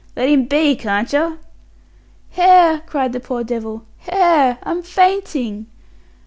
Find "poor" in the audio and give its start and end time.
3.19-3.43